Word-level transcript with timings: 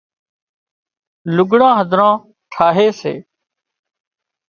لُگھڙان 1.35 1.73
هڌران 1.79 2.13
ٺاهي 2.51 2.87
سي 2.99 3.13